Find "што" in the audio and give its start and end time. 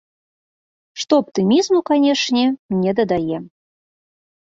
1.01-1.13